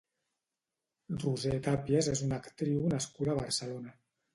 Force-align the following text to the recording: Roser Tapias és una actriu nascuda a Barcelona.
Roser 1.25 1.53
Tapias 1.69 2.13
és 2.17 2.27
una 2.31 2.43
actriu 2.45 2.93
nascuda 2.99 3.37
a 3.37 3.41
Barcelona. 3.47 4.01